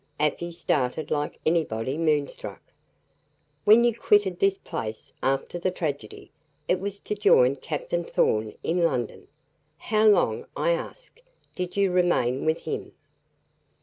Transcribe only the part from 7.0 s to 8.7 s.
to join Captain Thorn